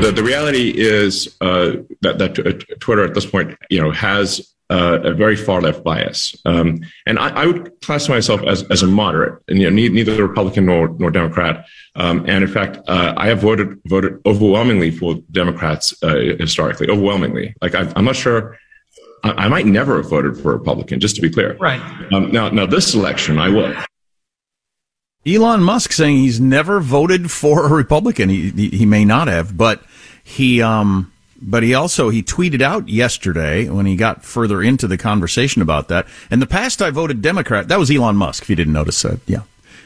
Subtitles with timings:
[0.00, 5.00] The, the reality is uh, that, that Twitter at this point, you know, has uh,
[5.02, 6.34] a very far left bias.
[6.44, 10.24] Um, and I, I, would classify myself as, as a moderate, and you know, neither
[10.24, 11.66] Republican nor, nor Democrat.
[11.96, 17.52] Um, and in fact, uh, I have voted voted overwhelmingly for Democrats uh, historically, overwhelmingly.
[17.60, 18.56] Like I, am not sure.
[19.24, 21.56] I, I, might never have voted for a Republican, just to be clear.
[21.56, 21.80] Right.
[22.12, 23.74] Um, now, now this election, I will.
[25.26, 28.28] Elon Musk saying he's never voted for a Republican.
[28.28, 29.82] He, he, he may not have, but
[30.30, 34.96] he, um, but he also he tweeted out yesterday when he got further into the
[34.96, 36.06] conversation about that.
[36.30, 37.68] In the past, I voted Democrat.
[37.68, 38.44] That was Elon Musk.
[38.44, 39.42] If you didn't notice that, yeah,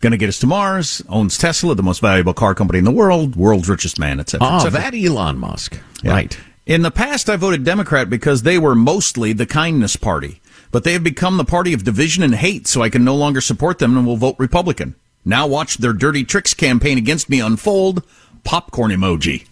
[0.00, 1.02] going to get us to Mars.
[1.08, 4.46] Owns Tesla, the most valuable car company in the world, world's richest man, etc.
[4.46, 6.12] Ah, that Elon Musk, yeah.
[6.12, 6.38] right?
[6.66, 10.92] In the past, I voted Democrat because they were mostly the kindness party, but they
[10.92, 13.96] have become the party of division and hate, so I can no longer support them
[13.96, 14.96] and will vote Republican.
[15.24, 18.02] Now watch their dirty tricks campaign against me unfold.
[18.44, 19.46] Popcorn emoji.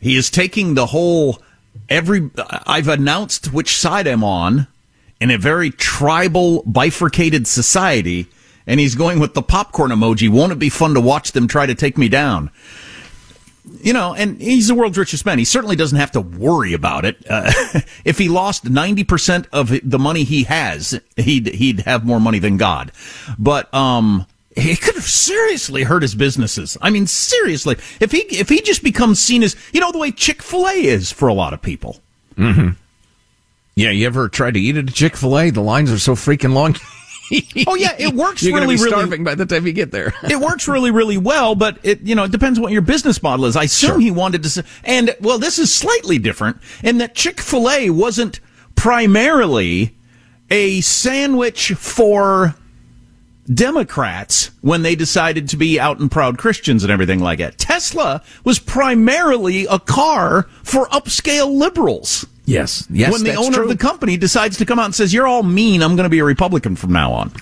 [0.00, 1.40] He is taking the whole
[1.88, 2.30] every
[2.66, 4.66] I've announced which side I'm on
[5.20, 8.26] in a very tribal bifurcated society
[8.66, 10.28] and he's going with the popcorn emoji.
[10.28, 12.50] Won't it be fun to watch them try to take me down?
[13.82, 15.38] You know, and he's the world's richest man.
[15.38, 17.16] He certainly doesn't have to worry about it.
[17.28, 17.50] Uh,
[18.04, 22.56] if he lost 90% of the money he has, he'd, he'd have more money than
[22.56, 22.92] God.
[23.38, 24.26] But, um,
[24.60, 26.76] it could have seriously hurt his businesses.
[26.80, 30.10] I mean, seriously, if he if he just becomes seen as you know the way
[30.10, 32.00] Chick Fil A is for a lot of people.
[32.36, 32.70] Mm-hmm.
[33.76, 35.50] Yeah, you ever tried to eat at a Chick Fil A?
[35.50, 36.76] The lines are so freaking long.
[37.66, 38.42] oh yeah, it works.
[38.42, 40.12] You're really, be starving really, by the time you get there.
[40.24, 43.46] it works really, really well, but it you know it depends what your business model
[43.46, 43.56] is.
[43.56, 44.00] I assume sure.
[44.00, 48.40] he wanted to, and well, this is slightly different in that Chick Fil A wasn't
[48.74, 49.96] primarily
[50.50, 52.54] a sandwich for
[53.52, 57.58] Democrats when they decided to be out and proud Christians and everything like that.
[57.58, 62.26] Tesla was primarily a car for upscale liberals.
[62.44, 63.12] Yes, yes.
[63.12, 63.62] When the owner true.
[63.64, 65.82] of the company decides to come out and says, "You're all mean.
[65.82, 67.32] I'm going to be a Republican from now on."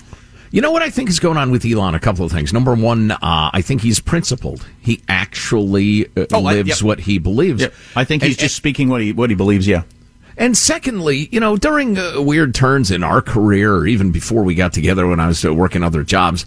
[0.51, 1.93] You know what I think is going on with Elon?
[1.93, 2.51] A couple of things.
[2.51, 4.65] Number one, uh, I think he's principled.
[4.81, 6.81] He actually uh, oh, lives I, yep.
[6.81, 7.61] what he believes.
[7.61, 7.73] Yep.
[7.95, 9.67] I think he's and, just and, speaking what he what he believes.
[9.67, 9.83] Yeah.
[10.39, 14.55] And secondly, you know, during uh, weird turns in our career, or even before we
[14.55, 16.45] got together when I was uh, working other jobs,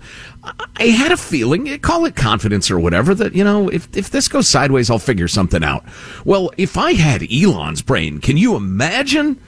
[0.76, 4.28] I had a feeling, call it confidence or whatever, that, you know, if, if this
[4.28, 5.84] goes sideways, I'll figure something out.
[6.24, 9.38] Well, if I had Elon's brain, can you imagine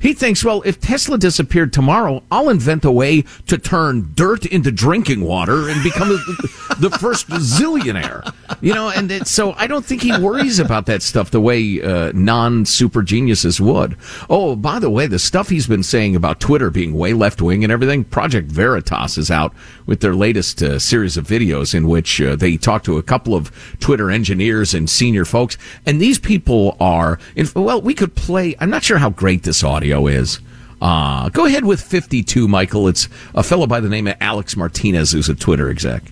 [0.00, 4.70] He thinks, well, if Tesla disappeared tomorrow, I'll invent a way to turn dirt into
[4.70, 8.32] drinking water and become the, first zillionaire.
[8.60, 11.82] You know, and it, so I don't think he worries about that stuff the way
[11.82, 13.96] uh, non super geniuses would.
[14.30, 17.64] Oh, by the way, the stuff he's been saying about Twitter being way left wing
[17.64, 19.52] and everything, Project Veritas is out
[19.86, 23.34] with their latest uh, series of videos in which uh, they talk to a couple
[23.34, 23.50] of
[23.80, 25.58] Twitter engineers and senior folks.
[25.86, 29.64] And these people are, in, well, we could play, I'm not sure how great this
[29.64, 30.40] audio audio is.
[30.80, 32.88] Uh, go ahead with 52, Michael.
[32.88, 36.02] It's a fellow by the name of Alex Martinez, who's a Twitter exec.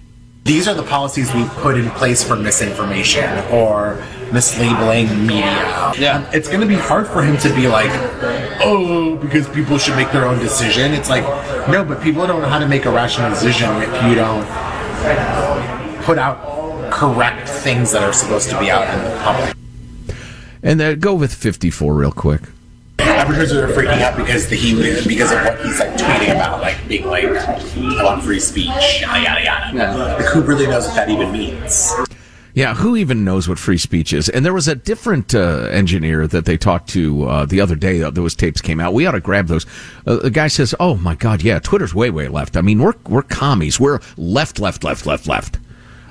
[0.45, 5.93] These are the policies we put in place for misinformation or mislabeling media.
[5.99, 6.31] Yeah.
[6.33, 7.91] It's going to be hard for him to be like,
[8.63, 10.93] oh, because people should make their own decision.
[10.93, 11.25] It's like,
[11.69, 14.47] no, but people don't know how to make a rational decision if you don't
[16.03, 19.57] put out correct things that are supposed to be out in the public.
[20.63, 22.43] And uh, go with 54 real quick
[23.17, 24.75] advertisers are freaking out because the, he
[25.07, 29.23] because of what he's like tweeting about, like being like, "I want free speech," yada
[29.23, 29.77] yada yada.
[29.77, 29.95] Yeah.
[29.95, 31.93] Like, who really knows what that even means?
[32.55, 34.31] Yeah, who even knows what free speech is?
[34.31, 38.03] And there was a different uh, engineer that they talked to uh, the other day.
[38.03, 38.95] Uh, those tapes came out.
[38.95, 39.67] We ought to grab those.
[40.07, 42.57] Uh, the guy says, "Oh my God, yeah, Twitter's way, way left.
[42.57, 43.79] I mean, we're we're commies.
[43.79, 45.59] We're left, left, left, left, left."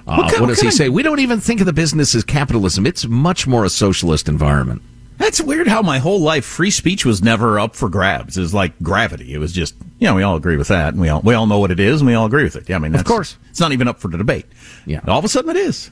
[0.08, 0.88] Uh, what, kind, what does he say?
[0.88, 2.86] We don't even think of the business as capitalism.
[2.86, 4.84] It's much more a socialist environment.
[5.18, 8.38] That's weird how my whole life free speech was never up for grabs.
[8.38, 9.34] It was like gravity.
[9.34, 11.48] It was just, you know, we all agree with that and we all, we all
[11.48, 12.68] know what it is and we all agree with it.
[12.68, 13.38] Yeah, I mean, of course.
[13.50, 14.46] It's not even up for the debate.
[14.86, 15.00] Yeah.
[15.08, 15.90] all of a sudden it is.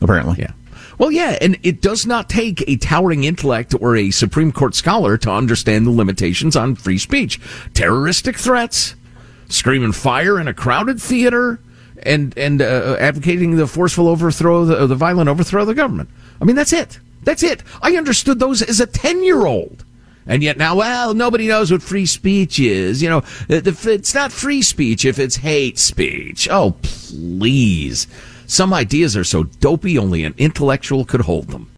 [0.00, 0.36] Apparently.
[0.38, 0.52] Yeah.
[0.98, 5.16] Well, yeah, and it does not take a towering intellect or a Supreme Court scholar
[5.18, 7.40] to understand the limitations on free speech.
[7.72, 8.94] Terroristic threats,
[9.48, 11.58] screaming fire in a crowded theater,
[12.02, 16.10] and and uh, advocating the forceful overthrow, the, the violent overthrow of the government.
[16.40, 17.00] I mean, that's it.
[17.24, 17.62] That's it.
[17.82, 19.84] I understood those as a 10 year old.
[20.26, 23.02] And yet now, well, nobody knows what free speech is.
[23.02, 26.48] You know, uh, it's not free speech if it's hate speech.
[26.50, 28.06] Oh, please.
[28.46, 31.73] Some ideas are so dopey only an intellectual could hold them.